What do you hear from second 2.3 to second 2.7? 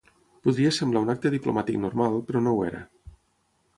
però no ho